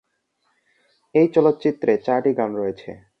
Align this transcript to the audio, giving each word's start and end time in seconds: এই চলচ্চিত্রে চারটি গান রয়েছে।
এই 1.15 1.27
চলচ্চিত্রে 1.27 1.91
চারটি 1.97 2.31
গান 2.33 2.51
রয়েছে। 2.55 2.91